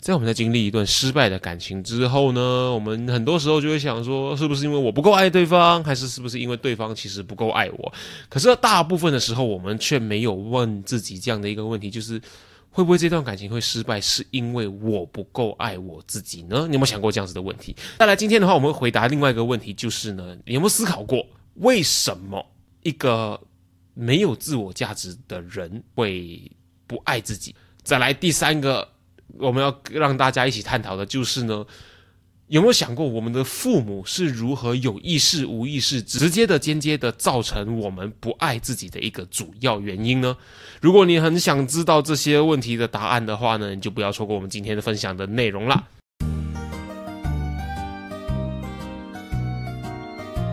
[0.00, 2.40] 在我们在经历一段失败的感情之后呢，
[2.72, 7.92] 我们很多时候就会想说，是不是因为我不够爱对方，还是是不是因为对方其实不够爱我？
[8.28, 12.18] 可是大部分的时候，我们却没有问自己这样的一个问题，就是
[12.70, 16.66] 会不会这段感情会失败，是因为我不够爱我自己呢？
[16.68, 17.74] 你有没有想过这样子的问题？
[17.98, 22.46] 再来，今天的话，我们回答另外一个问题，就是呢，你有没有思考过，为什么
[22.84, 23.38] 一个
[23.94, 26.50] 没有自我价值的人会
[26.86, 27.52] 不爱自己？
[27.82, 28.88] 再来，第三个。
[29.36, 31.66] 我们要让大家一起探讨的就是呢，
[32.46, 40.36] 有没有想过我们的父母是如何有意识、无意识、直接的、间接的造成我们不爱自己的一个主要原因呢？
[40.80, 45.88] 如果你很想知道这些问题的答案的话呢，你就不要错过我们今天的分享的内容了。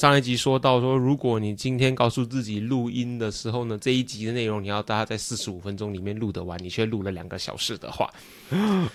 [0.00, 8.10] 上一集说到说，如果你今天告诉自己录音的时候呢，这一集的内容你要大家在四十五分钟里面录得完，你却录了两个小时的话，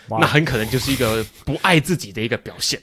[0.09, 2.81] 那很可能就是一个不爱自己的一个表现。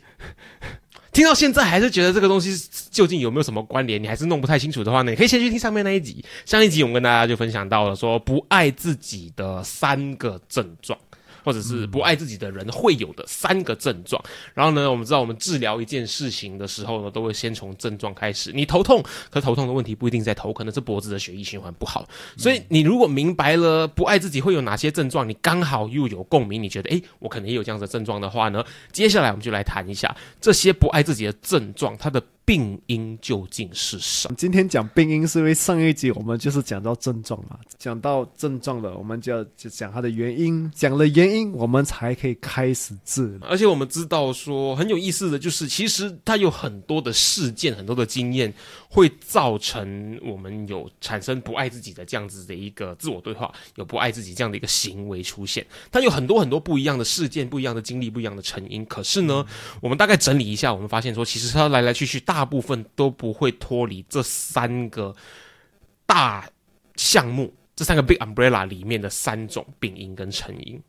[1.10, 2.56] 听到现在还是觉得这个东西
[2.92, 6.24] 究竟有没有什么关联，你还是弄不太清楚的话呢，你可以先去听上面那一集。
[6.46, 10.96] 上一集我们跟大家就分享到了说，不爱自己的三个症状。
[11.44, 14.22] 或者是不爱自己的人会有的三个症状。
[14.54, 18.52] 然后呢，我们知道我们治疗一件事情的时候呢，都会先从症状开始。
[18.52, 22.08] 你头痛，可头痛的问题不一定在头，可能是脖子的血液循环不好。
[22.36, 32.22] 所以你如果明白了不爱自己会有哪些症状，你刚好又有共鸣，你觉得诶，我可能也有这样的症状的话呢，接下来我们就来谈一下这些不爱自己的症状，它的。
[32.44, 34.34] 病因究竟是什么？
[34.36, 43.38] 今天讲病因是因为上一集我们就是讲到症状嘛，讲到症状了，我们就要就讲它的原因，讲了原因，我们才可以开始治。
[43.42, 48.52] 而且我们知道说很有意思的就是，其实它有很多的事件，很多的经验
[48.88, 55.64] 会造成我们有产生不爱自己的这样子的一个自我对话，有不爱自己这样的一个行为出现。
[55.92, 58.84] 它有很多很多不一样的事件、不一样的经历、不一样的成因。
[58.86, 59.46] 可是呢，
[59.80, 62.31] 我们大概整理一下，我们发现说，其实它来来去去大。
[62.32, 65.14] 大部分都不会脱离这三个
[66.06, 66.48] 大
[66.96, 70.80] 项目，这三个 big umbrella 里面的三种病因跟成因。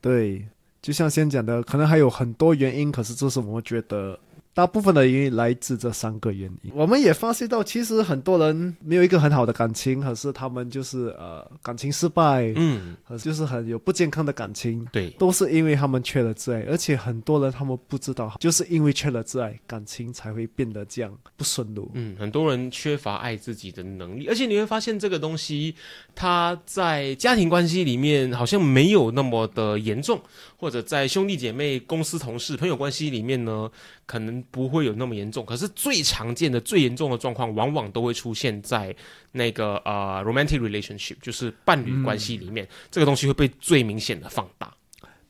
[0.00, 0.46] 对，
[0.80, 4.16] 就像先讲的，可能还有很多原因，可是这是我觉得。
[4.54, 6.70] 大部分的原因来自这三个原因。
[6.74, 16.62] 我们也发现到，其实很多人没有一个很好的感情，可是他们就是呃感情失败，嗯，就是很有不健康的感情，对，都是因为他们缺了挚爱。
[16.68, 21.90] 而且很多人他们不知道，就是因为缺了挚爱，感情才会变得这样不顺路。
[21.94, 25.74] 嗯，很多人缺乏爱自己的能力，而且你会发现这个东西，
[26.14, 30.20] 它在家庭关系里面好像没有那么的严重，
[30.58, 33.70] 或者在兄弟姐妹、公司同事、朋友关系里面呢。
[34.12, 38.94] 可能不会有那么严重，可是最常见的、最严重的状况，往往都会出现在
[39.30, 44.70] 那个呃 romantic relationship，就是伴侣关系里面，这个东西会被最明显的放大。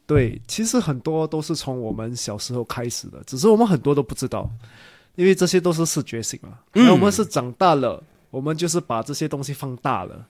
[0.04, 4.50] 对，其实很多都是从我们小时候开始的，只是我们很多都不知道，
[5.14, 6.59] 因为这些都是视觉性嘛。
[6.72, 10.26] 那我们是长大了，我们就是把这些东西放大了。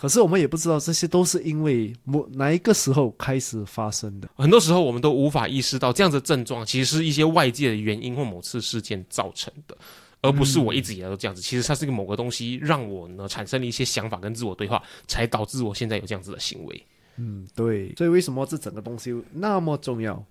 [0.00, 4.26] 可是我们也不知道这些都是因为某哪一个时候开始发生的。
[4.34, 9.76] 很多时候我们都无法意识到这样的症状其实是一些外界的原因或某次事件造成的，
[10.22, 11.42] 而不是我一直以来都这样子。
[11.42, 16.86] 其实它是一个某个东西让我呢产生了一些想法跟自我对话，才导致我现在有这样子的行为。
[17.16, 17.94] 嗯，对。
[17.98, 20.24] 所以为什么这整个东西那么重要？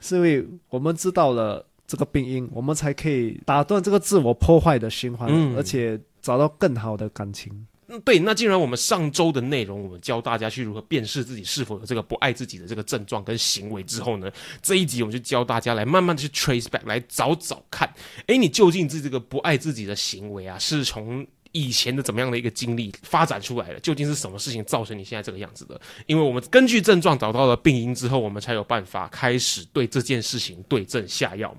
[0.00, 7.66] 是因为我们知道了这个病因，我们才可以打断这个自我破坏的循环，而且找到更好的感情。
[7.88, 14.30] 嗯，对，那既然我们上周的内容，我们教大家去如何辨识自己是否有这个不爱自己的这个症状跟行为之后呢，
[14.62, 17.92] 这一集我们就教大家来慢慢的去 trace back，来找找看，
[18.26, 23.78] 哎，你究竟是这个不爱自己的行为啊，是从以前的怎么样的一个经历发展出来的？
[23.80, 25.80] 究竟是什么事情造成你现在这个样子的？
[26.06, 31.58] 因为我们根据症状找到了病因之后，我们才有办法开始对这件事情对症下药嘛。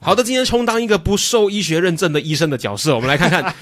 [0.00, 3.54] 好的，今天充当一个不受医学认证的医生的角色，我们来看看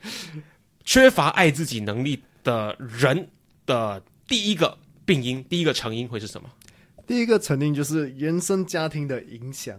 [0.84, 3.28] 缺乏爱自己能力的人
[3.66, 6.48] 的第一个病因，第一个成因会是什么？
[7.06, 9.78] 第一个成因就是原生家庭的影响。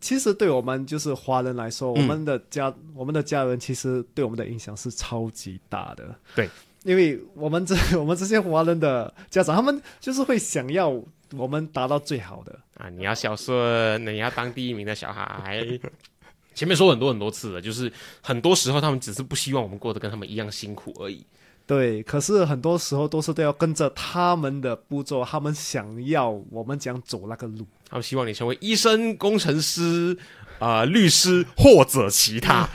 [0.00, 6.14] 其实对我们就是华人来说，我们的家、我们的家人其实对我们的影响是超级大的。
[6.34, 6.50] 对，
[6.82, 11.02] 因为我们这 我们这些华人的家长，他们就是会想要
[11.36, 12.58] 我们达到最好的。
[12.76, 15.64] 啊，你要孝顺，你要当第一名的小孩。
[16.54, 21.24] 前面说很多很多次了，就是很多时候他们只是不希望我们过得跟他们一样辛苦而已。
[21.66, 27.66] 对，可是很多时候都是都要跟着他们的步骤，他们想要我们讲走那个路。
[27.88, 30.16] 他们希望你成为医生、工程师、
[30.58, 32.68] 啊律师或者其他，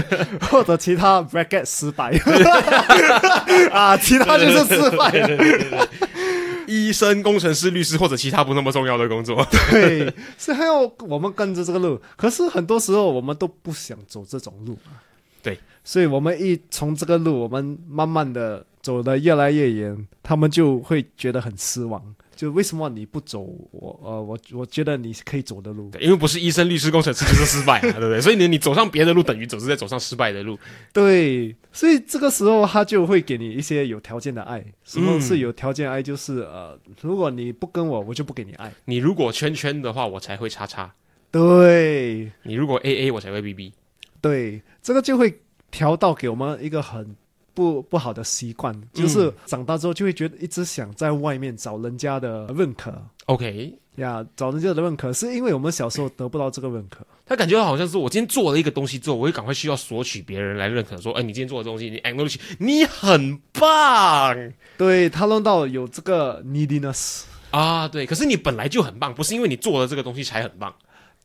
[0.48, 2.12] 或者其他 bracket 失败
[3.70, 5.10] 啊，其他就是失败。
[6.66, 12.00] 医生、工程师、律师或者其他不那么重要的工作， 对，是还要我们跟着这个路。
[12.16, 14.76] 可是很多时候我们都不想走这种路。
[15.42, 22.00] 对，所以我们一从这个路，我们慢慢的走的越来越远，他们就会觉得很失望。
[22.36, 23.40] 就为什么你不走
[23.72, 25.90] 我呃我我觉得你可以走的路？
[25.98, 28.20] 因为不是医生、律师、工程师就是失败， 对不对？
[28.20, 30.56] 所以你你走上别的路，等于总是在走上失败的路。
[30.92, 34.64] 对，所以这个时候他就会给你一些有条件的爱。
[34.84, 36.00] 什么是有条件爱？
[36.00, 38.72] 就是呃，如果你不跟我，我就不给你爱。
[38.84, 40.94] 你如果圈圈的话，我才会叉叉。
[41.32, 43.72] 对，你如果 A A，我才会 B B。
[44.20, 45.40] 对，这个就会
[45.72, 47.16] 调到给我们一个很。
[47.56, 52.92] 不不好的习惯，就是长大之后就会觉得一直想在外面找人家的认可。
[53.24, 57.04] OK 呀，找人家的认可，是因为我们小时候得不到这个认可。
[57.24, 64.36] 他感觉好像是我今天做了一个东西之后，我会赶快需要索取别人来认可，说：“哎，你今天做的东西，你 acknowledge，你很棒。”
[64.76, 68.04] 对他弄到有这个 neediness 啊，对。
[68.04, 70.74] 可是你本来就很棒，不是因为你做了这个东西才很棒。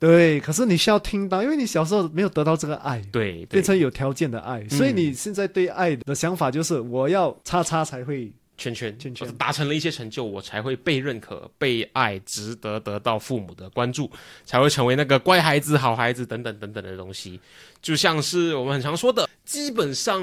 [0.02, 14.12] 对，可是你需要听到，因为你小时候没有得到这个爱，对，变成有条件的爱，所以你现在对爱的想法就是我要叉叉才会圈圈圈圈，达成了一些成就，我才会被认可、被爱，值得得到父母的关注，
[14.46, 17.40] 才会成为那个乖孩子、好孩子等等等等的东西。
[17.82, 20.22] 就像是我们很常说的，基本上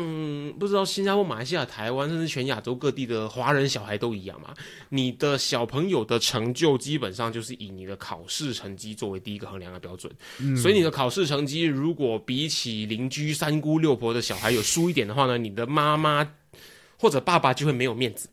[0.61, 4.55] 不知道新加坡、马来西亚、台湾，甚至全亚洲各地的华人小孩都一样嘛。
[4.91, 10.12] 你的小朋友的成就，基本上就是以你的考试成绩作为第一个衡量的标准。
[10.56, 16.25] 所以你的考试成绩如果比起邻居三姑六婆的小孩有输一点的话呢，你的妈妈
[16.98, 18.28] 或者爸爸就会没有面子。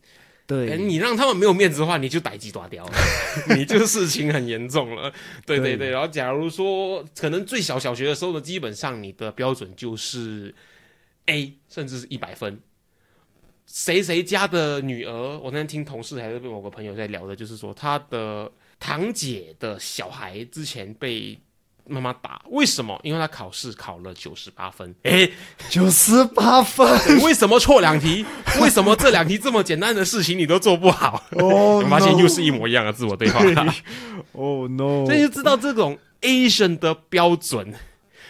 [0.47, 2.93] 对，你让他们没有面子的话，你就逮鸡抓雕了，
[3.55, 5.11] 你就事情很严重了。
[5.45, 10.53] 对对对，然后假如说可能最小小学的时候呢，基本上你的标准就是
[11.25, 12.59] A，甚至是一百分。
[13.65, 21.39] 谁谁家的女儿，我那天听同事还是被某个朋友在聊的，就是说他的堂姐的小孩之前被。
[21.87, 22.99] 妈妈打，为什么？
[23.03, 24.93] 因为他考试考了九十八分。
[25.03, 25.31] 诶，
[25.69, 26.87] 九十八分，
[27.21, 28.25] 为什么错两题？
[28.61, 31.21] 为什么这两题这么简单的事情你都做不好？
[31.37, 33.39] 哦，发现又是一模一样的自我对话。
[34.31, 35.05] 哦 no！
[35.05, 37.73] 所以就知道这种 Asian 的标准。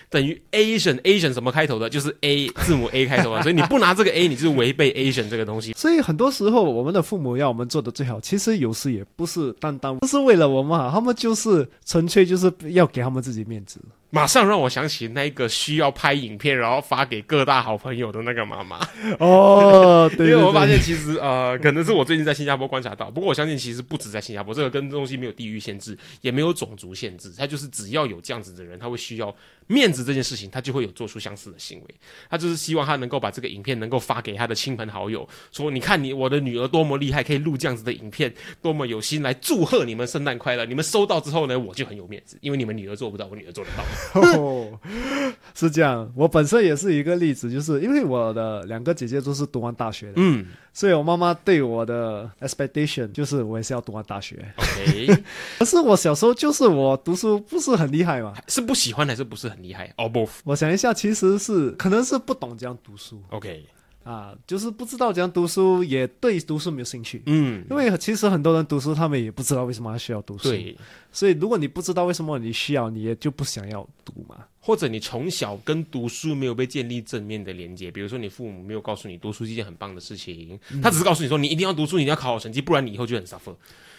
[0.09, 5.73] 等于 Asian Asian 什么开头的，就是 A 字母 A 开头的，所以你不拿这个 A，你就是违背 Asian 这个东西。
[5.77, 13.79] 所以很多时候，我们的父母要我们做的最好，其实有时也不是单单不是为了我们好，他们就是纯粹就是要给他们自己面子。
[14.15, 18.79] 马上让我想起那个需要拍影片，然后发给各大好朋友的那个妈妈。
[19.19, 29.35] 哦， 对，因为我发现其实呃，可能是我最近在新加坡观察到，不过我相信其实不止在新加坡，这个跟东西没有地域限制，也没有种族限制，他就是只要有这样子的人，他会需要
[29.67, 31.95] 面子这件事情，他就会有做出相似的行为。
[32.29, 40.63] 他就是希望他能够把这个影片能够发给他的亲朋好友，说你看你我的女儿多么厉害，可以录这样子的影片，多么有心来祝贺你们圣诞快乐。
[40.63, 43.83] 你们收到之后呢，我就很有面子，因为你们女儿做不到，我女儿做得到。
[44.13, 44.79] 哦，
[45.55, 46.11] 是这样。
[46.15, 54.45] 我本身也是一个例子，就是因为我的两个姐姐都是读完大学的，嗯，所以我妈妈对我的 expectation 就是我也是要读完大学。
[54.57, 55.23] OK，
[55.59, 59.93] 可是我小时候就是我读书不是很厉害嘛，是不喜欢还是不是很厉害？
[59.97, 63.21] 哦，不，我想一下，其实是可能是不懂这样读书。
[63.29, 63.65] OK，
[64.05, 67.23] 啊，就是不知道怎样读书，也对读书没有兴趣。
[67.25, 70.49] 嗯，因为其实很多人读书，他们也不知道为什么他需要读书。
[70.49, 70.77] 对，
[71.11, 74.45] 所以如果你不知道为什么你需要，你也就不想要读嘛。
[74.59, 83.55] 或者你从小跟读书没有被建立正面的连接，比如说你父母没有告诉你读书是一件很棒的事情，他只是告诉你说你一定要读书，你一定要考好成绩，不然你以后就很 suffer。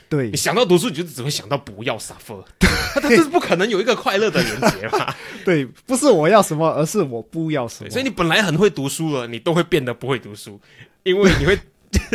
[0.08, 2.44] 对你，想到读书，你就只会想到不要 suffer，
[2.94, 5.12] 他这是不可能有一个快乐的连接嘛。
[5.44, 7.90] 对，不是我要什么，而是我不要什么。
[7.90, 10.60] 所以你本来很会读书了，你都会变得不会读书，
[11.02, 11.58] 因为你会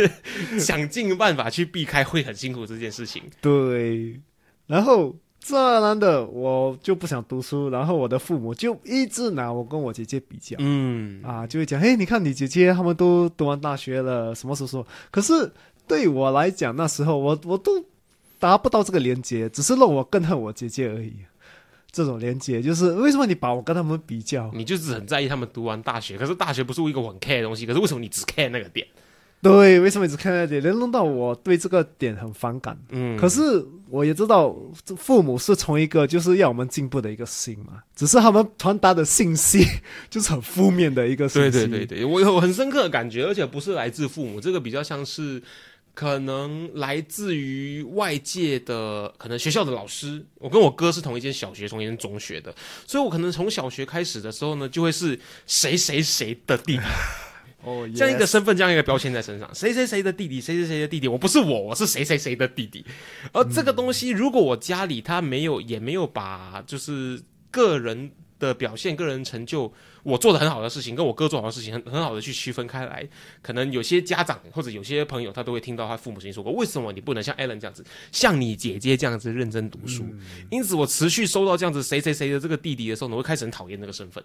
[0.58, 3.22] 想尽办法去避开会很辛苦这件事情。
[3.40, 4.20] 对，
[4.66, 10.56] 然后自然而然的我就不想读书，然后我的父母就一直拿我跟我姐姐比较。
[10.60, 14.86] 嗯，啊，就会讲，哎，你看你姐姐他们都读完大学了，什么时候说？
[15.10, 15.50] 可是
[15.86, 17.84] 对我来讲，那时候我我都
[18.38, 21.12] 达不到这个连接，只是让我更恨我姐姐而已。
[21.90, 24.50] 这种连接就是为什么你把我跟他们比较？
[24.54, 28.86] 你就是很在意他们读完大学，可是大学不是一个很 care 的东西，可是为什么你只 care 那个点？
[29.42, 32.78] 对，为什么一直看那点，能弄到我对这个点很反感？
[32.90, 34.56] 嗯，可是我也知道，
[34.96, 39.66] 父母是从一个就是要我们进步的一个心嘛，只是他们传达的信息
[40.08, 41.50] 就是很负面的一个信息。
[41.50, 45.42] 对对对对，我有很深刻的感觉，而且不是来自父母，这个比较像是
[45.94, 50.24] 可能来自于外界的，可能学校的老师。
[50.38, 52.54] 我跟我哥是同一间小学，同一间中学的，
[52.86, 56.82] 所以我可能从小学开始的时候呢，就会是谁谁谁的弟弟，
[57.62, 62.84] 哦，这样一个身份，这样一个标签在身上，谁谁谁的弟弟，谁谁谁的弟弟，我不是我，我是谁谁谁的弟弟。
[63.32, 69.72] 而这个东西，如果我家里他没有，也没有把就是个人的表现、个人成就，
[70.02, 73.06] 我做的很好的事情，跟我哥做好的事情，很很好的去区分开来。
[73.40, 80.04] 可能有些家长或者有些朋友，他都会听到他父母亲说过，为什么你不能像 Alan 这样子，像你姐姐这样子认真读书？
[80.50, 84.22] 因此，我持续收到这样子谁谁谁的这个弟弟的时候，我会开始很讨厌那个身份。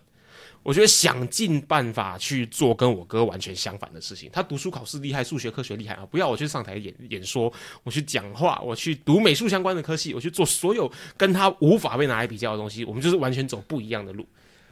[0.64, 4.30] 我觉得想尽办法去做跟我哥完全相反的事情。
[4.34, 6.06] 他读书考试厉害，数学科学厉害啊！
[6.10, 7.52] 不要我去上台演演说，
[7.84, 12.84] 我去讲话，我去读美术相关的科系，我去做所有跟他无法被拿来比较的东西。
[12.84, 14.28] 我们就是完全走不一样的路。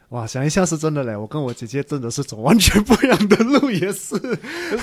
[0.09, 1.15] 哇，想一下是真的嘞！
[1.15, 4.15] 我跟我姐姐真的是走完全不一样的路，也是。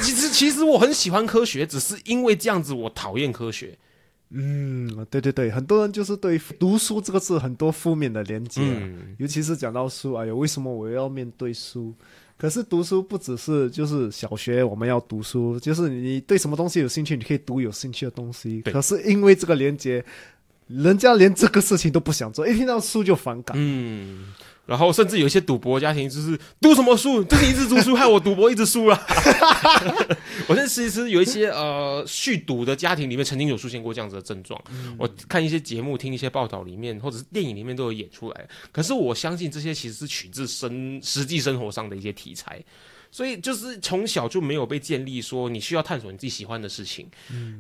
[0.03, 3.79] 其实其实我很喜欢科学，只是因为这样子我讨厌科学。
[4.31, 11.95] 嗯，对对对，很多人就是对读书这个字很多负面的连接、啊，嗯，尤其是讲到书，哎呦，为什么我要面对书？
[12.39, 18.61] 可是读书不只是就是小学我们要读书，就是你对什么东西有兴趣，你可以读有兴趣的东西。
[18.63, 20.05] 可是因为这个连接，
[20.67, 23.55] 人家连这个事情都不想做，一听到书就反感。
[23.57, 24.33] 嗯，
[24.65, 29.07] 然后甚至有一些赌博家庭，就是读什么书，就是一直读书，害我赌博一直输了。
[30.49, 34.61] 我其实有一些呃酗赌的家庭里面，曾经有出现过这样子的症状。
[34.97, 38.49] 我看一些节目、听一些报道里面，或者是电影里面都有演出来。
[38.71, 42.63] 可是我相信这些其实是取自生实际生活上的一些题材。
[43.11, 47.07] 所以就是从小就没有被建立说你需要探索你自己喜欢的事情，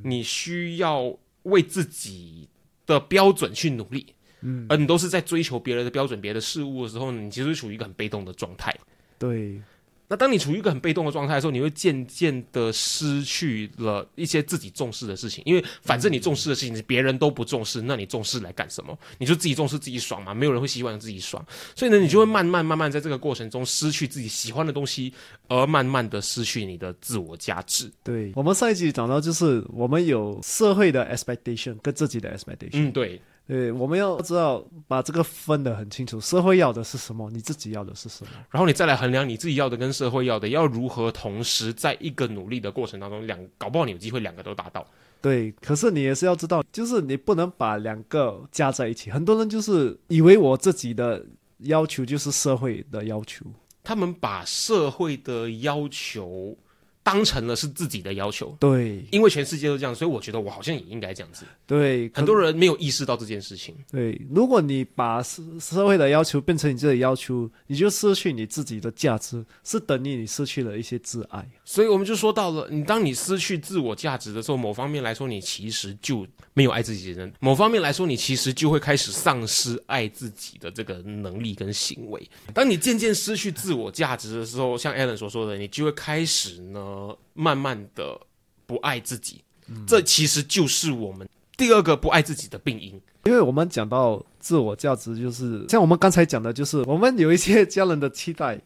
[0.02, 2.49] 你需要为自己
[2.87, 8.76] 的标准去努力，嗯，而你都是在追求别人的标准、别的事物的时候呢，你其实是处于一个很被动的状态。
[9.18, 9.61] 对，
[10.08, 18.99] 那当你处于一个很被动的状态的时候，你会渐渐的失去了一些自己重视的事情，因为反正你重视的事情别人都不重视，那你重视来干什么？
[19.16, 21.42] 你就自己重视自己爽嘛，没有人会希望自己爽，
[21.75, 25.14] 所以呢，你就会慢慢慢慢在这个过程中失去自己喜欢的东西，
[25.49, 27.90] 而慢慢的失去你的自我价值。
[28.04, 32.70] 对，我们上一集讲到，就是我们有社会的 expectation 跟自己的 expectation。
[32.72, 38.30] 嗯，对，对，我们要知道把这个分得很清楚，社会要的是什么，你自己要的是什么。
[38.50, 44.87] 然后你再来衡量你自己要的跟社会要的，要如何同时在一个努力的过程当中，两搞不好你有机会两个都达到。
[45.20, 49.11] 对，可是你也是要知道，就是你不能把两个加在一起。
[49.11, 51.25] 很多人就是以为我自己的
[51.58, 53.44] 要求就是社会的要求。
[53.84, 56.56] 他们把社会的要求
[57.02, 61.44] 当成了是自己的要求，对因为全世界都这样，所以我觉得我好像也应该这样子。
[61.72, 63.74] 对，很多人没有意识到这件事情。
[63.90, 71.48] 对，如果你把社社会的要求变成你自己的要求，你就失去你自己的价值，是等于你失去了一些自爱。
[71.64, 82.28] 所以我们就说到了，你当你失去自我价值的时候，某方面来说，你其实就没有爱自己的人；某方面来说，你其实就会开始丧失爱自己的这个能力跟行为。
[82.52, 88.20] 当你渐渐失去自我价值的时候，像 Alan 所说的，你就会开始呢，慢慢的
[88.66, 89.42] 不爱自己。
[89.86, 91.26] 这其实就是我们
[91.56, 93.00] 第二个不爱自己的病因。
[93.25, 98.61] 因为我们讲到自我价值，就是像我们刚才讲的，就是我们有一些家人的期待，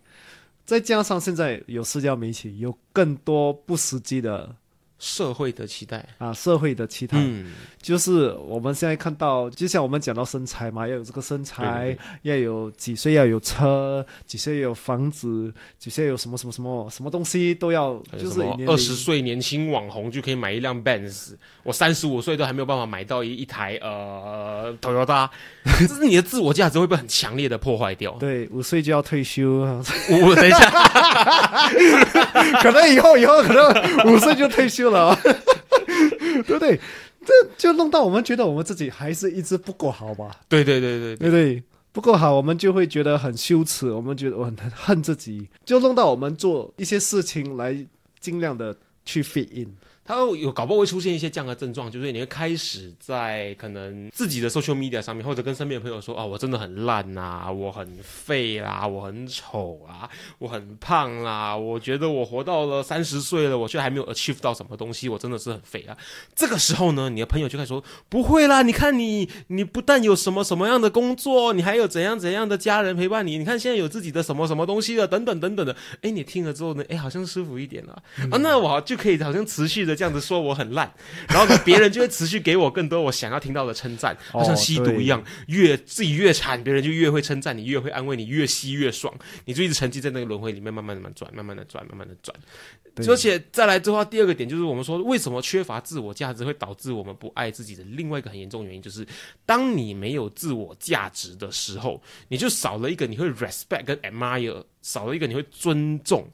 [0.64, 4.56] 再加上现在有社交媒体，有更多不实际的
[4.98, 25.28] 社会的期待，啊，社会的期待，嗯，就是我们现在看到，就像我们讲到身材嘛，要有这个身材，对要有几岁要有车，几岁有房子，几岁有什么什么什么什么东西都要，就是二十岁年轻网红就可以买一辆 Benz，我三十五岁都还没有办法买到一一台呃 Toyota，
[25.78, 28.12] 这是你的自我价值会被很强烈的破坏掉。
[28.12, 30.70] 对，五岁就要退休，我等一下，
[32.62, 36.78] 可能以后以后可能五岁就退休了， 对不对？
[37.24, 40.30] 这就弄到我们觉得我们自己还是一直不够好吧？
[40.48, 41.62] 对对对对对不对？
[41.92, 47.76] 不够好，我们就会觉得很羞耻，我们觉得我很 恨自己，就弄到我们做一些事情来
[48.20, 49.74] 尽量的去 fit in。
[50.06, 60.08] 他有搞不好会出现一些这样的症状，就是你会开始在可能自己的 social media 上面，或者跟身边的朋友说啊，我真的很烂呐、我很废啦，我很丑啊，
[60.38, 65.96] 我很胖啦，我觉得我活到了三十岁了，我却还没有 achieve 到什么东西，我真的是很废啊。
[66.34, 75.74] 这个时候呢，你的朋友就开始说不会啦，你看你，你不但有什么什么样的工作，你还有怎样怎样的家人陪伴你，你看现在有自己的什么什么东西了，等等等等的。
[76.02, 80.92] 哎，你听了之后呢，哎，好像舒服一点了、啊，那我就可以好像持续的这样子说我很烂，
[81.28, 89.12] 然后呢，别人就会持续给我更多我想要听到的称赞， 好像吸毒一样，越自己越惨，别人就越会称赞你，越会安慰你，越吸越爽，
[89.46, 92.36] 你就一直沉浸在那个轮回里面，慢慢的慢慢转，慢慢的转，慢慢的转。
[93.08, 99.06] 而且再来之后，第二个点就是我们说，为什么缺乏自我价值会导致我们不爱自己的另外一个很严重的原因，就是
[99.44, 106.26] 当你没有自我价值的时候，你就少了一个你会 respect 跟 admire，少了一个你会尊重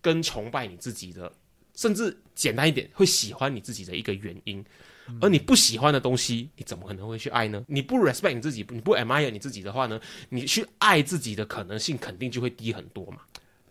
[0.00, 1.30] 跟崇拜你自己的，
[1.80, 4.62] 甚至简单一点，会喜欢你自己的一个原因。
[5.18, 7.64] 而你不喜欢的东西，你怎么可能会去爱呢？
[7.66, 13.22] 你不 respect 你自己，你不 admire 你自己的话呢，你去爱自己的可能性肯定就会低很多嘛。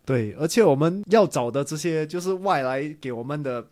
[0.06, 3.66] 对，而且我们要找的这些就是外来给我们的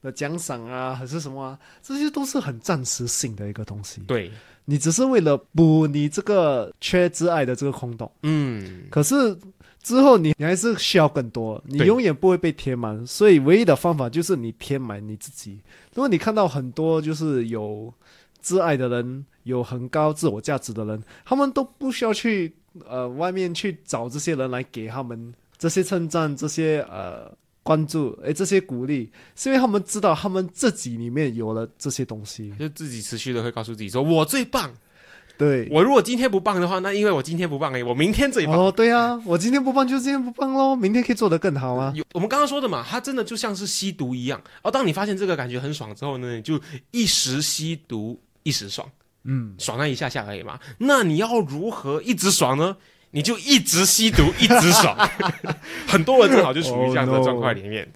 [0.00, 4.00] 的奖赏啊，还是什么啊，这些都是很暂时性的一个东西。
[4.06, 4.30] 对，
[4.64, 9.36] 你只是为了补你这个缺之爱的这个空洞，嗯，可是
[9.82, 13.06] 之后你你还是需要更多，你永远不会被填满。
[13.06, 15.60] 所以唯一的方法就是你填满你自己。
[15.94, 17.92] 如果你看到很多就是有
[18.42, 22.54] 挚爱的人，有很高自我价值的人，他们都不需要去
[22.86, 27.32] 呃外面去找这些人来给他们这些称赞、这些呃
[27.62, 32.52] 关注、诶这些鼓励，是因为他们知道他们自己里面有了这些东西。
[32.58, 34.70] 就自己持续的会告诉自己说，我最棒。
[35.40, 38.54] 对，我如果今天不棒的话，那因为我今天不棒而已，我明天最棒。
[38.54, 41.90] 哦，对啊，我今天不棒就今天不棒喽，明天可以做得更好啊。
[41.96, 44.38] 有我们刚刚说的嘛，它真的就像是吸毒一样。
[44.62, 46.60] 哦，当你发现这个感觉很爽之后呢，你就
[46.90, 48.86] 一时吸毒，一时爽，
[49.24, 50.60] 嗯，爽那一下下而已嘛。
[50.76, 52.76] 那你要如何一直爽呢？
[53.12, 54.96] 你就一直吸毒， 一直爽。
[55.86, 57.92] 很多人正好就处于这样的 Oh 状况里面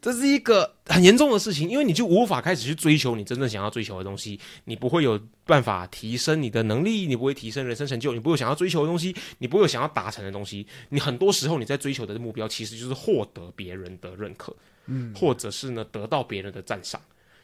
[0.00, 10.66] 这是一个很严重的事情，因为你就无法开始去追求你真正想要追求的东西，你不会有办法提升你的能力，你不会提升人生成就，你不会有想要追求的东西，你不会有想要达成的东西。
[10.88, 14.54] 你很多时候你在追求的目标，其实就是获得别人的认可，
[14.86, 17.00] 嗯，或者是呢得到别人的赞赏。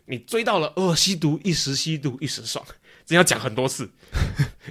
[0.07, 2.65] 你追到了，呃，吸毒一时吸毒一时爽，
[3.07, 3.89] 这要讲很多次。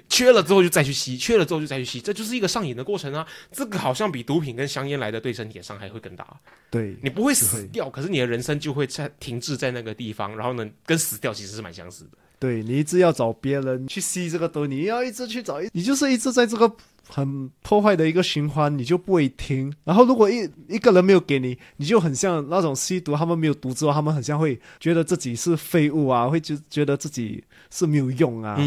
[0.07, 3.25] 缺了之后就再去吸，缺了之后就再去吸，这就是一个上瘾的过程啊。
[3.51, 6.25] 这个好像比毒品跟香烟来的对身体的伤害会更大。
[6.69, 12.11] 对，你不会死掉，可是你的人生就会在停滞在那个地方，然后呢，跟死掉其实是蛮相似的。
[12.37, 16.71] 对你一直要找别人去吸这个毒，你要一直去找，你就是一直在这个
[17.09, 19.73] 很破坏的一个循环，你就不会停。
[19.83, 28.57] 然后如果一一个人没有给你，你就很像那种吸毒，他们没有毒之后，他们很像会觉得自己是废物啊，会觉觉得自己是没有用啊，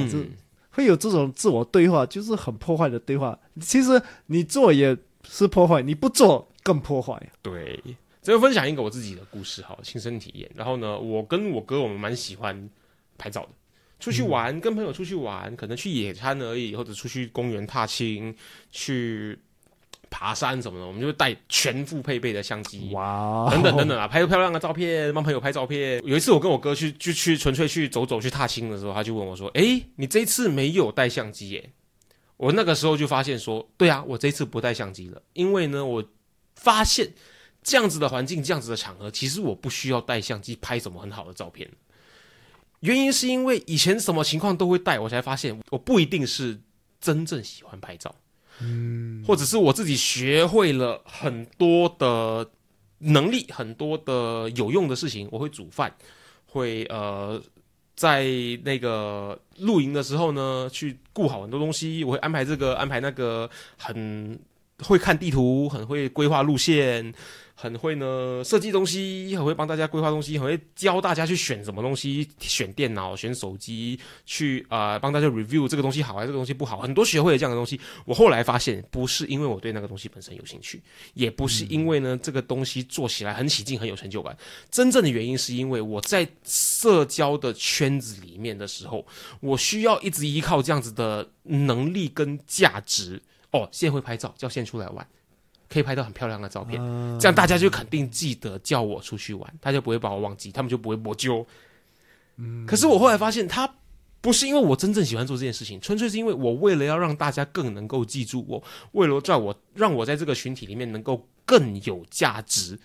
[0.72, 3.38] 会有这种自我对话，就是很破坏的对话。
[3.60, 4.96] 其实你做也
[5.28, 7.30] 是破坏，你不做更破坏。
[7.40, 7.80] 对。
[8.22, 10.48] 只有分享一个我自己的故事，哈，亲身体验。
[10.54, 12.70] 然后呢，我跟我哥我们蛮喜欢
[13.18, 13.48] 拍照的，
[13.98, 18.32] 出去玩，跟朋友出去玩，可能去野餐而已，或者出去公园踏青，
[18.70, 19.36] 去
[20.12, 26.00] 爬山什么的，我们就会带全副配备的相机，哇，等等等等啊，拍漂亮的照片，帮朋友拍照片。
[26.04, 31.70] 有一次我跟我哥去就去纯粹去走走去踏青的时候，他就问我说：“诶，你这一次没有带相机耶？”
[32.36, 36.04] 我那个时候就发现说：“对啊，我这一次不带相机了，因为呢，我
[36.56, 37.10] 发现
[37.62, 41.68] 这样子的环境、这样子的场合，其实我不需要带相机拍什么很好的照片。
[42.80, 46.60] 原因是因为以前什么情况都会带，我才发现我不一定是
[47.00, 48.14] 真正喜欢拍照。
[48.62, 52.48] 嗯，或者是我自己学会了很多的
[52.98, 55.28] 能力，很多的有用的事情。
[55.30, 55.92] 我会煮饭，
[56.46, 57.42] 会呃，
[57.96, 58.24] 在
[58.64, 62.04] 那个露营的时候呢，去顾好很多东西。
[62.04, 64.38] 我会安排这个，安排那个，很
[64.78, 67.12] 会看地图，很会规划路线，
[67.54, 77.80] 很会呢设计东西，很会帮大家规划东西，很会教大家去选什么东西，选电脑、选手机，去呃帮大家 review 这个东西好还是这个东西不好，很多学会了这样的东西。
[78.04, 80.82] 我后来发现，不是因为我对那个东西本身有兴趣，
[81.14, 84.36] 也不是因为呢这个东西做起来很起劲、很有成就感，
[84.70, 89.06] 真正的原因是因为我在社交的圈子里面的时候，
[89.38, 93.22] 我需要一直依靠这样子的能力跟价值。
[93.52, 95.06] 哦，现在会拍照，叫现出来玩。
[95.68, 96.78] 可以拍到很漂亮的照片，
[97.18, 101.46] 这样大家就肯定记得叫我出去玩，他就不会把我忘记，他们就不会摸揪。
[102.36, 103.76] 嗯，可是我后来发现，他
[104.20, 108.62] 不是因为我真正喜欢做这件事情，纯粹是因为我为了要让大家更能够记住我，
[108.92, 112.78] 为了在我让我在这个群体里面能够更有价值，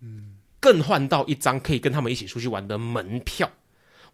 [0.00, 3.50] 嗯，更换到一张可以跟他们一起出去玩的门票。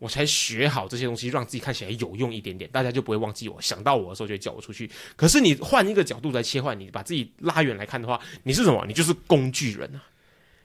[0.03, 3.63] 我才学好这些东西，让自己看起来有用一点点，大家就不会忘记我。
[3.63, 4.91] 想到我的时候就叫我出去。
[5.15, 8.85] 可是你换一个角度来切换，你把自己拉远来看的话，你是什么？
[8.89, 10.03] 你就是工具人啊！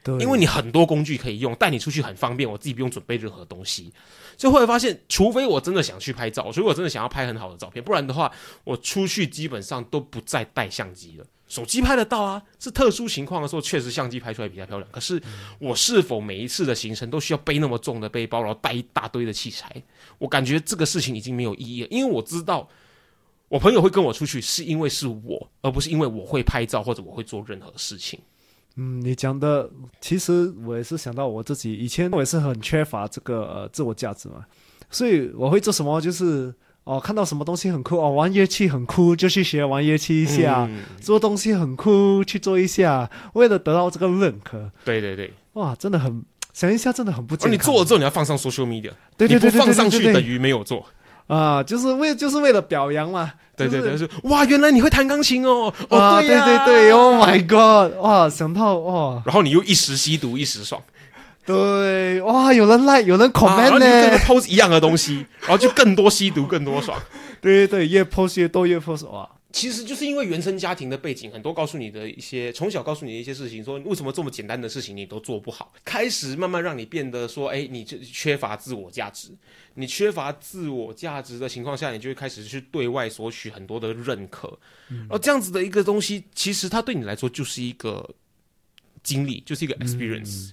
[0.02, 3.94] 对，因为你很多工具可以用，带你出去很方便，我自己不用准备任何东西。
[4.40, 8.32] 所以后来发现，除非我真的想去拍照，所以我真的想要拍很好的照片，不然的话，
[8.64, 11.26] 我出去基本上都不再带相机了。
[11.48, 14.92] 手机拍得到啊，是特殊情况的时候，确实相机拍出来比较漂亮。
[14.92, 15.22] 可是
[15.60, 19.72] 我是否每一次的行程都需要背那么重的背包，然后带一大堆的器材？
[20.18, 22.68] 我感觉这个事情已经没有意义了，因为我知道
[23.48, 28.20] 我朋友会跟我出去，是因为是我，而不是因为我会拍照或者我会做任何事情。
[28.76, 29.70] 嗯，你讲的
[30.02, 34.46] 其实我也是想到我自己以前我也是很缺乏这个呃自我价值嘛，
[34.92, 36.54] 所以我会做什么就是。
[36.88, 40.66] 哦，看到什么东西很酷哦，玩乐器很酷，就去学玩乐器一下；
[41.02, 44.72] 做东西很酷，去做一下，为了得到这个认可。
[44.86, 46.24] 对对对，哇，真的很
[46.54, 47.36] 想一下，真的很不。
[47.36, 50.86] 哦，你做了之后你要放上 social media，对对对对放上去等于没有做
[51.28, 53.34] 啊，就是为就是为了表扬嘛。
[53.58, 55.74] 对对对，是哇，原来你会弹钢琴哦！
[55.90, 60.80] 哦，对对对，Oh my God，哇，想到哇，然后你又一时吸毒一时爽。
[61.48, 67.02] 对，哇，有人 like，有人 comment 呢，跟 post 一样的东西， 然后就更多吸毒，更多爽。
[67.40, 69.28] 对对对，越 post 越多，越 post 哇。
[69.54, 79.30] 其实就是因为原生家庭的背景，很多告诉你的一些，从小告诉你的一些事情，说为什么这么简单的事情你都做不好，开始慢慢让你变得说，哎，你就缺乏自我价值。
[79.76, 84.60] 你缺乏自我价值的情况下，你就会开始去对外索取很多的认可。
[84.90, 88.08] 然后这样子的一个东西，其实它对你来说就是一个
[89.02, 90.52] 经历，就是一个 experience。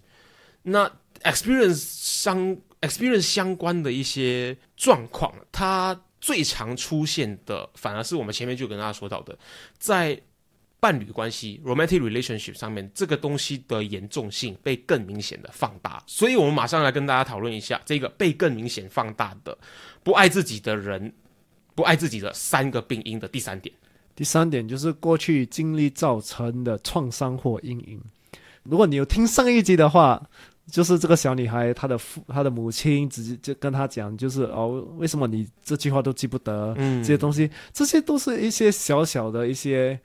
[0.65, 0.91] 那
[1.23, 9.39] experience 相 experience 相关的一些状况，它最常出现的，反而是我们前面就跟大家说到的，
[9.79, 10.21] 在
[10.81, 16.03] 伴侣关系 romantic relationship 上面，这个东西的严重性被更明显的放大。
[16.07, 19.57] 所以，我们马上来跟大家讨论一下这个被更明显放大的
[20.03, 21.13] 不爱自己的人，
[21.75, 23.75] 不爱自己的三个病因的第三点。
[24.15, 28.01] 第三点就是过去经历造成的创伤或阴影。
[28.63, 30.31] 如果你有听上一集的话。
[30.71, 36.75] 就是这个小女孩，她的父、她的母亲直接就跟她讲，就是哦，为什么你这句话都记不得？
[36.79, 39.99] 嗯，这些东西，这些都是一些小小的一些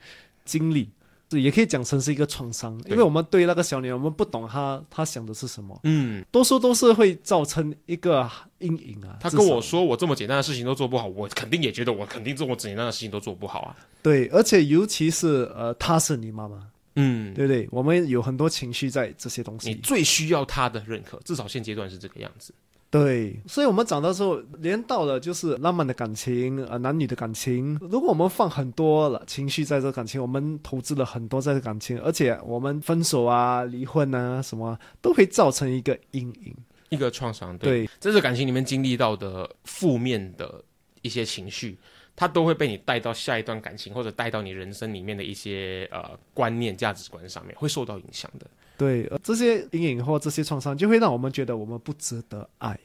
[0.43, 0.89] 经历，
[1.29, 2.79] 也可以讲成是一个创伤。
[2.87, 9.17] 因为我们对那个小女孩，我们不懂她她想的是什么，嗯，多数都是会造成一个阴影啊。
[9.21, 13.75] 她跟我说，我这么简单的事情都做不好，我肯定也觉得我肯定这么简单的事情都做不好啊。
[14.03, 16.67] 对，而且尤其是呃，她是你妈妈。
[16.99, 17.67] 嗯，对不对？
[17.71, 19.69] 我们有很多情绪在这些东西。
[19.69, 22.53] 你最需要他的认可，至少现阶段是这个样子。
[22.91, 27.77] 对，所以，我们长大之后，连到了就是浪漫的感情，呃，男女的感情。
[27.81, 36.55] 如果我们放很多了情绪在这感情，我们投资了很多在这感情，而且我们分手啊、离婚啊，什么都会造成一个阴影，
[36.89, 37.55] 一个创伤。
[37.59, 40.63] 对，这是感情里面经历到的负面的
[41.03, 41.77] 一些情绪。
[42.19, 48.45] 他都会被你带到下一段感情，或者带到你人生里面的一些呃观念、价值观上面，会受到影响的。
[48.77, 52.77] 对，这些阴影或这些创伤，就会让我们觉得我们不值得爱，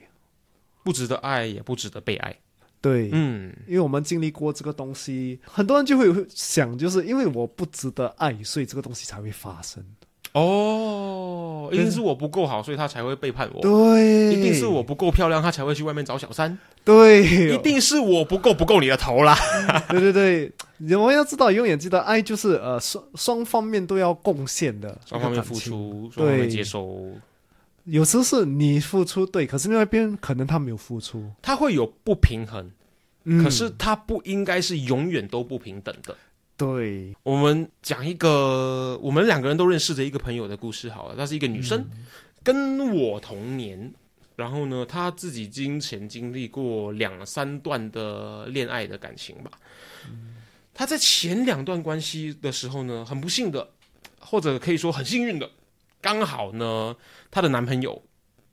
[0.84, 2.36] 不值得爱，也不值得被爱。
[2.80, 9.84] 对，嗯，因为我们经历过这个东西，很多人就会想，就是因为我不值得爱，所以这个东西才会发生。
[10.34, 13.60] 哦，一定是我不够好，所以他才会背叛我。
[13.60, 16.58] 对，一定是我不够漂亮，他才会去外面找小三。
[16.84, 19.36] 对，一定是我不够不够你的头啦。
[19.88, 20.52] 对 对对，
[20.96, 26.98] 我们要知道，永远记得，爱就是呃双双方面都要贡献的，双方面付出，双方面接受。
[27.84, 32.70] 有时是你付出对，可是另外一边可能他没有付出，他会有不平衡。
[33.42, 36.14] 可是他不应该是永远都不平等的。
[36.56, 41.16] 对，我们讲一个我们两个人都认识的一个朋友的故事好了。
[41.16, 41.84] 她是一个女生，
[42.44, 43.92] 跟我同年，
[44.36, 49.50] 然后呢，她自己之前经历过两三段的恋爱的感情吧。
[50.72, 53.68] 她在前两段关系的时候呢，很不幸的，
[54.20, 55.50] 或者可以说很幸运的，
[56.00, 56.94] 刚好呢，
[57.32, 58.00] 她的男朋友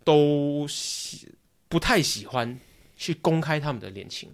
[0.04, 1.28] 都喜
[1.70, 2.60] 不太喜欢
[2.98, 4.32] 去公开他们的恋情，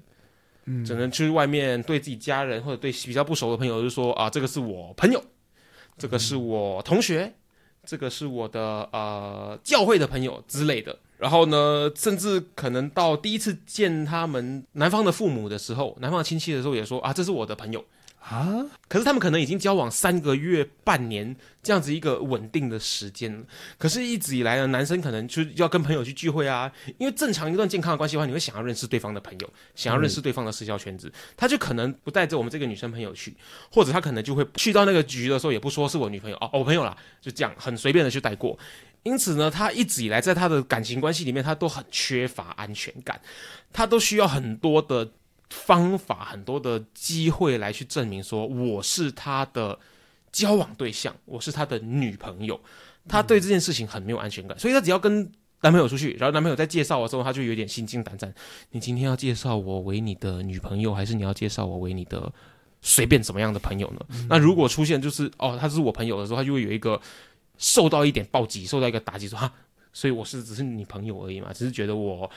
[0.85, 5.23] 只能去外面对自己家人或者对比较不熟的朋友就说啊，这个是我朋友，
[5.97, 7.33] 这个是我同学，
[7.85, 10.99] 这个是我的呃教会的朋友之类的。
[11.17, 17.83] 然后呢，甚至可能到第一次见他们男方的父母的时候，男方亲戚的时候也说啊，这是我的朋友。
[18.29, 23.45] 啊，可是他们可能已经交往三个月、半年这样子一个稳定的时间。
[23.77, 33.33] 可是，一直以来呢，男生可能就要跟朋友去聚会啊，因为正常一段健康的关系的话，你会想要认识对方的朋友，想要认识对方的社交圈子，他就可能不带着我们这个女生朋友去，
[33.71, 38.59] 或者他可能就会去到那个局的时候也不说是我女朋友哦，哦我朋友啦，就这样很随便的去带过。
[39.03, 43.21] 因此呢，他一直以来在他的感情关系里面，他都很缺乏安全感，
[43.71, 45.09] 他都需要很多的
[45.49, 49.77] 方法、很多的机会来去证明说我是他的
[50.31, 52.59] 交往对象，我是他的女朋友。
[53.09, 55.31] 他对这件事情很没有安全感，所以他只要跟
[55.61, 58.33] 男朋友出去，然后男朋友在介绍的时候，他就有点心惊胆战。
[58.71, 62.29] 你今天要介绍我为你的女朋友，还是你要介绍我为你的
[62.81, 64.05] 随便怎么样的朋友呢？
[64.29, 66.99] 那如果出现就是哦，他是我朋友的时候，他就会有一个
[67.57, 69.51] 受到一点暴击，受到一个打击，说哈，
[69.93, 72.29] 所以我是只是你朋友而已嘛，只是觉得我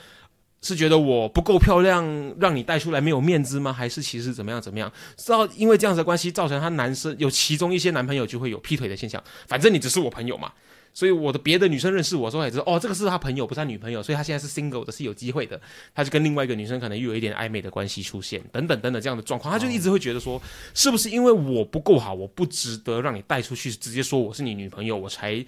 [0.63, 2.05] 是觉得我不够漂亮，
[2.39, 3.73] 让你带出来没有面子吗？
[3.73, 4.93] 还是其实怎么样怎么样？
[5.17, 9.23] 知道因为这样子的关系，造成他男生有其中一些男朋友就会有劈腿的现象。
[9.47, 10.53] 反正你只是我朋友嘛，
[10.93, 15.59] 所以我的别的女生认识我的时候也知道，哦，这个是他朋友，不是他女朋友，所以他现在是 single 的，是有机会的。
[15.95, 20.41] 他就跟另外一个女生可能又有一点暧昧的关系出现，等等等等这样的状况，他就一直会觉得说，
[20.75, 25.43] 是不是因为我不够好，我不值得让你带出去，直接说我是你女朋友，我才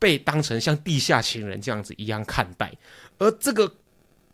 [0.00, 2.72] 被当成像地下情人这样子一样看待，
[3.18, 3.72] 而这个。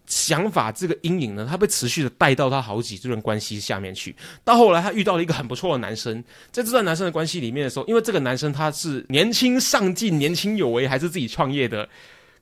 [0.07, 4.15] 想法这个阴影呢，他被持续的带到他好几段关系下面去。
[4.45, 11.89] 到后来，他遇到了一个很不错的男生，在这段男生的关系里面的时候，因为这个男生他是年轻上进、年轻有为，还是自己创业的。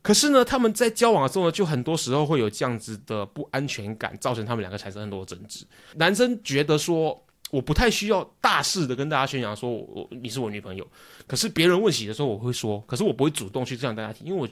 [0.02, 5.64] 可是呢，他们在交往的时候呢，就很多时候会有这样子的不安全感，造成他们两个产生很多争执。
[5.94, 10.86] 男生觉得说，我不太需要大肆的跟大家宣扬说我我你是我女朋友，
[11.26, 14.48] 可是别人问起的时候，我会说，可是我不会主动去这样大家听，因为我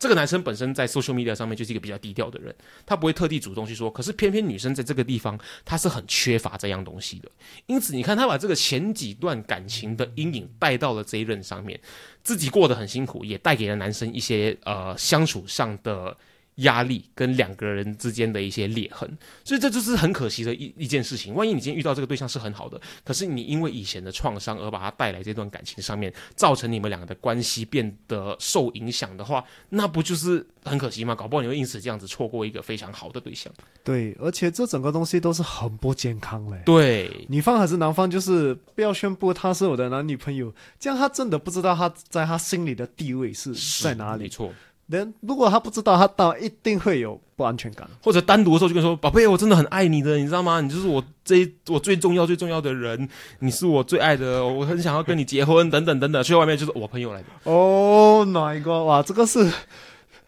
[0.00, 2.52] 这个男生本身在 social media 上面就是一个比较低调的人，
[2.84, 7.30] 他不会特地主动去说，可是偏偏女生在这个地方，她是很缺乏这样东西的，
[7.66, 11.78] 因此你看他把这个前几段感情的阴影带到了这一任上面，
[12.24, 16.16] 自己过得很辛苦，也带给了男生一些呃相处上的。
[16.60, 19.08] 压力跟两个人之间的一些裂痕，
[19.44, 21.34] 所以这就是很可惜的一一件事情。
[21.34, 31.14] 万一你今天遇到这个对象是很好的，可是你因为以前的创伤而把他带来这段感情上面，造成你们两个的关系变得受影响的话，那不就是很可惜吗？
[31.14, 33.52] 搞不好你会因此这样子错过一个非常好的对象。
[33.82, 36.62] 对，而且这整个东西都是很不健康嘞。
[36.64, 44.24] 对，女方还是男方，就是不要宣布他是我的男女朋友，这样他真的不知道他在他心里的地位是在哪里。
[44.24, 44.52] 没错。
[44.90, 47.88] 人如果他不知道，他当然一定会有不安全感。
[48.02, 50.60] 或者单独的时候就跟说：“宝贝，我真的很爱你的，你知道吗？
[50.60, 57.26] 你就是我这我最重要最重要的人，你是我最爱的，我很想要跟你结婚，等等等等。”去外面就是我朋友来的。
[57.44, 58.84] 哦，哪一个？
[58.84, 59.50] 哇，这个是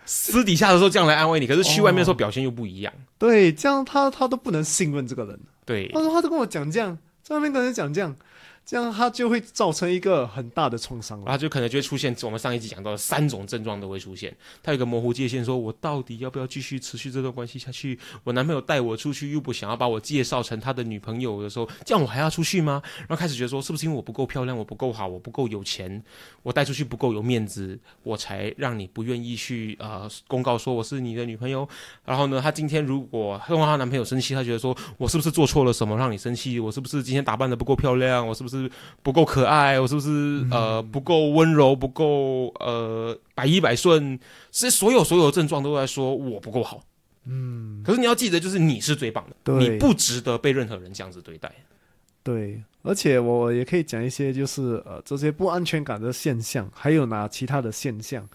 [0.04, 2.92] 私底下的时候这样来安慰你，可是去外面的时候表现又不一样。
[3.18, 5.38] 对，这样他他都不能信任这个人。
[5.64, 8.14] 对，他说他都跟我讲这样，在外面跟人讲这样。
[8.64, 14.34] 这样他就会造成一个很大的创伤了，然后就可能就会出现我们上一集讲到的三种症状都会出现。
[14.62, 17.98] 他有个模糊界限，说我到底要不要继续持续这段关系下去？
[18.24, 22.80] 我男朋友带我出去，又不想要把我介绍成他的女朋友的时候，这样我还要出去吗？
[23.00, 26.02] 然后开始觉得说，是不是因为我不够漂亮，我不够好，我不够有钱，
[26.42, 31.68] 我带出去不够有面子，我才让你不愿意去呃公告说我是你的女朋友？
[32.04, 36.58] 然后呢，她今天如果让她男朋友生气，她觉得说我是不是做错了什么让你生气？
[36.60, 38.26] 我是不是今天打扮的不够漂亮？
[38.26, 38.51] 我是不是
[39.02, 39.78] 不够可爱？
[39.78, 41.76] 我是不是呃不够温柔？
[41.76, 44.18] 不够呃百依百顺？
[44.50, 46.82] 是所有所有的症状都在说我不够好。
[47.24, 51.52] 嗯，可是你要记得，就是你是最棒的，对你不值得被任何人这样子对待。
[52.24, 58.28] 对，而且我也可以讲一些，就是呃这些不安全感的现象，还有哪其他的现象。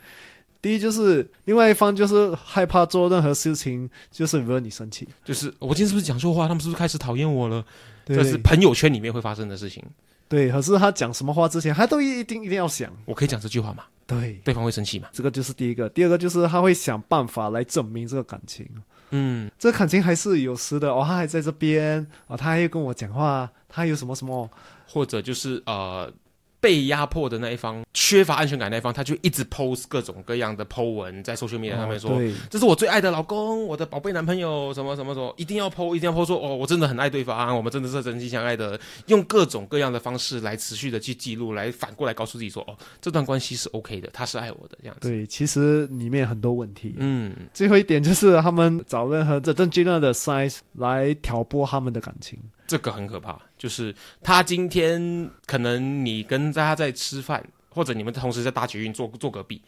[0.62, 5.08] 第一就是另外一方就是害怕做任何事情，就是惹你生气。
[5.24, 6.48] 就是我今天是不是讲错话？
[6.48, 7.64] 他们是不是开始讨厌我了？
[8.08, 9.84] 对这是朋友圈里面会发生的事情。
[10.30, 12.91] 对，可是他讲什么话之前，他都一定一定要想。
[13.06, 13.84] 我可以讲这句话吗？
[14.06, 15.08] 对，对方会生气吗？
[15.13, 15.88] 这个就是第一个。
[15.89, 18.67] 第二个就是他会想办法来证明这个感情。
[19.12, 24.50] 嗯，这个感情还是有时的哦，他还在这边啊、哦，他还跟我讲话，他有什么什么，
[24.86, 26.12] 或者就是呃，
[26.60, 45.10] 被压迫的那一方，缺乏安全感那一方，他就一直 post 各种各样的 po 文在 social media 上面说，哦这是我最爱的老公，我的宝贝男朋友，什么什么什么，一定要 po，一定要 po 说，哦，我真的很爱对方，我们真的是真心相爱的，用各种各样的方式来持续的去记录，来反过来告诉自己说，哦，这段关系是 OK 的，他是爱我的这样子。
[45.10, 46.96] 对，其实里面很多问题。
[46.98, 52.39] 嗯，最后一点就是他们找任何这郑钧的 size 来挑拨他们的感情。
[52.67, 57.41] 这个很可怕，就是他今天可能你跟他在吃饭，
[57.78, 59.62] 或者你们同时在搭捷运坐坐隔壁，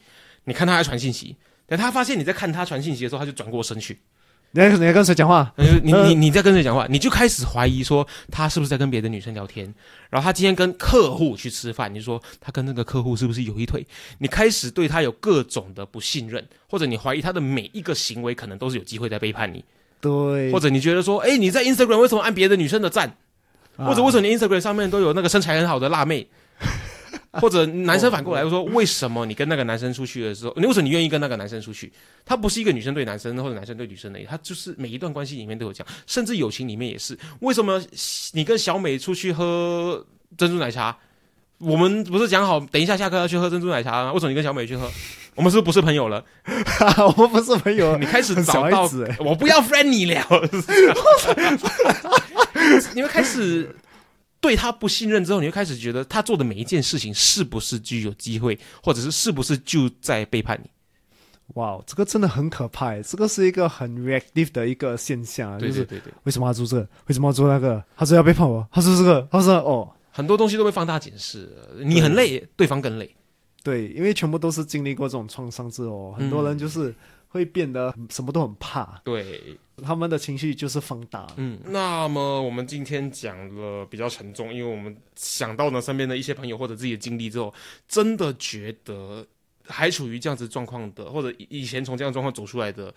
[0.46, 1.36] 你看他在传信息，
[1.68, 4.00] 等他发现你在看他传信息的时候，他就转过身去，
[4.52, 5.54] 你在你在跟谁讲话？
[5.58, 9.72] 呃你你你在跟谁讲话，你就开始怀疑说他是不是在跟别的女生聊天，
[10.10, 13.86] 然后他今天跟客户去吃饭，你就说他跟那个客户是不是有一腿？
[14.18, 19.64] 你开始对他有各种的不信任，或者你怀疑他的每一个行为可能都是有机会在背叛你，
[20.02, 23.16] 对，或者你觉得说，哎，你在 Instagram 为什么按别的女生的赞？
[23.78, 26.28] 啊或者为什么你 Instagram 上面都有那个身材很好的辣妹？
[27.40, 31.92] 或者男生反过来说，为什么你跟那个男生出去的时候，你为什么你愿意跟那个男生出去？
[32.26, 37.18] 他不是一个女生对男生或者男生对女生的，他就是每一段关系里面都有这样，甚至友情里面也是。
[37.42, 37.82] 为什么
[38.34, 40.06] 你跟小美出去喝
[40.38, 40.98] 珍珠奶茶？
[41.60, 44.14] 我们不是讲好等一下下课要去喝珍珠奶茶吗？
[44.14, 44.90] 为什么你跟小美去喝？
[45.36, 46.24] 我们是不是不是朋友了？
[47.16, 50.26] 我们不是朋友，你开始找到欸我不要 friend 你了，
[52.94, 53.74] 你们开始
[54.42, 60.70] 对他不信任之后，你就开始觉得他做的每一件事情是不是就有机会，或者是是不是就在背叛你？
[61.56, 66.88] 哇，这个真的很可怕耶，这个是一个很 reactive 的一个现象啊，就是对对对对，为什么要做这个？
[67.08, 67.84] 为什么要做那个？
[67.98, 71.50] 他说要背叛我，他说这个，他说哦，很多东西都被放大解释，
[71.80, 73.16] 你很累，对方更累。
[73.64, 76.94] 对，因为全部都是经历过这种创伤之后，很多人就是
[77.28, 81.28] 会变得什么都很怕，对，他们的情绪就是放大。
[81.38, 87.54] 嗯，那么我们今天讲了比较沉重，因为我们想到呢身边的一些朋友或者自己的经历之后，
[87.88, 89.26] 真的觉得
[89.66, 92.94] 还处于这样子状况的，或者以前从这样状况走出来的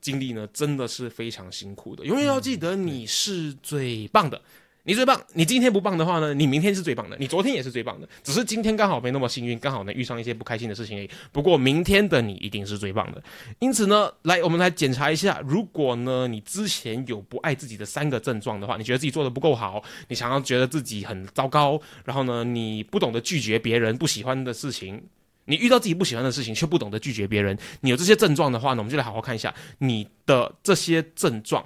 [0.00, 2.04] 经历呢，真的是非常辛苦的。
[2.04, 4.40] 永远要记得你是最棒的。
[4.86, 11.10] 你最棒，你今天不棒的话呢，你明天是最棒的，你昨天也是最棒的，只是今天刚好没那么幸运，刚好能遇上一些不开心的事情而已。
[11.32, 13.20] 不过明天的你一定是最棒的。
[13.58, 25.02] 因此呢，来我们来检查一下，如果呢你之前有不爱自己的三个症状的话，你觉得自己做的不够好，你想要觉得自己很糟糕，然后呢你不懂得拒绝别人不喜欢的事情。
[25.46, 31.64] 你遇到自己不喜欢的事情，却不懂得拒绝别人，你有这些症状的话呢，我们就来好好看一下你的这些症状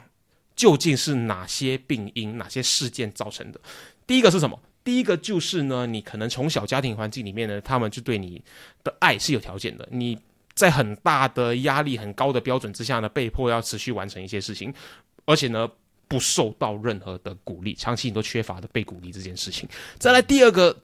[0.61, 3.61] 究竟是哪些病因、哪些事件造成的。
[4.07, 4.61] 第一个是什么？
[4.85, 8.43] 第一个就是呢，你可能从小家庭环境里面呢，他们就对你
[8.85, 10.19] 的爱是有条件的，你
[10.55, 14.75] 在很大的压力、很高的标准之下呢，被迫要持续完成一些事情，
[15.25, 15.67] 而且呢。
[16.11, 19.69] 不受到任何的鼓励，长期你都缺乏的被鼓励这件事情。
[19.97, 20.77] 再来第二个，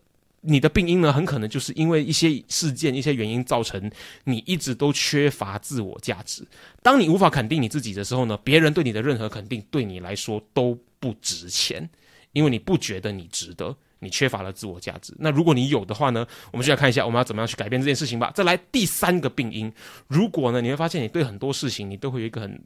[0.42, 3.90] 你的病因呢，很可能就是因为一些事件、一些原因造成
[4.24, 6.46] 你一直都缺乏自我价值。
[6.82, 11.88] 当你无法肯定你自己的时候呢，别人对你的任何肯定对你来说都不值钱，
[12.32, 15.12] 因为你不觉得你值得，你缺乏了自我价值。
[15.18, 18.30] 那如果你有的话呢，我们就来看一下我们要怎么样去改变这件事情吧。
[18.34, 19.72] 再来第三个病因，
[20.06, 22.62] 如果呢你会发现你对很多事情你都会有一个很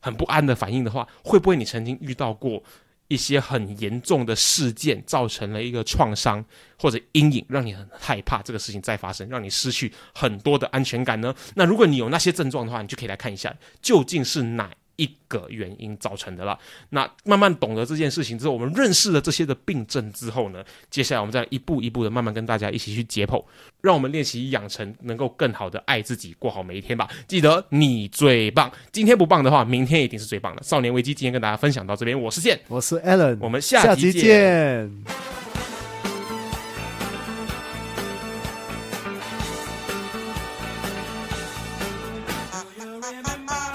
[0.00, 2.62] 很不安的反应的话，会不会你曾经遇到过
[3.08, 6.44] 一些很严重的事件，造成了一个创伤
[6.78, 11.34] 或者阴影，让你很害怕这个事情再发生，让你失去很多的安全感呢？
[11.54, 16.58] 那如果你有那些症状的话，你就可以来看一下究竟是哪一个原因造成的了。
[16.90, 23.44] 那慢慢懂得这件事情之后，我们认识了这些的病症之后呢，接下来我们再一步一步的慢慢跟大家一起去解剖，
[23.80, 27.08] 让我们练习养成能够更好的爱自己，过好每一天吧。
[27.26, 30.62] 记得你最棒，今天不棒的话，明天一定是最棒的。
[30.62, 35.43] 少年危机今天跟大家分享到这边，我是健，我是 Alan，我们下集下集见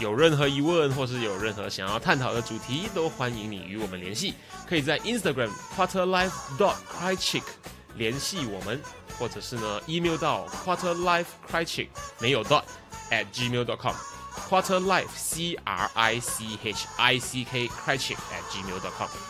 [0.00, 4.34] 有任何疑问或是有任何想要探讨的主题，都欢迎你与我们联系。
[4.66, 7.42] 可以在 Instagram quarterlife dot crychick
[7.96, 8.80] 联系我们，
[9.18, 12.62] 或者是呢 email 到 quarterlife crychick 没有 dot
[13.10, 13.94] at gmail dot com
[14.48, 19.29] quarterlife c r i c h i c k crychick at gmail dot com。